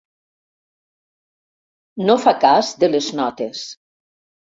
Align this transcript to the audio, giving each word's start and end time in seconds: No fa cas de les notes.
No 2.07 2.15
fa 2.23 2.33
cas 2.45 2.71
de 2.85 2.89
les 2.95 3.11
notes. 3.21 3.63